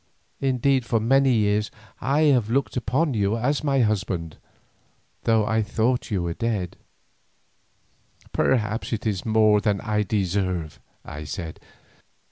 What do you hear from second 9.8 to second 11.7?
I deserve," I said.